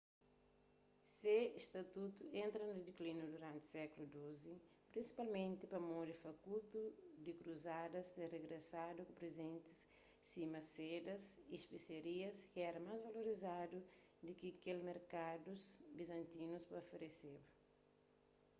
[1.15, 4.09] se statutu entra na dekliniu duranti sékulu
[4.41, 4.57] xii
[4.91, 6.81] prinsipalmenti pamodi fakutu
[7.23, 9.77] di kruzadas ter rigresadu ku prizentis
[10.31, 11.23] sima sedas
[11.55, 13.77] y spesiarias ki éra más valorizadu
[14.25, 15.63] di ki kel ki merkadus
[15.97, 17.43] bizantinus ta ofereseba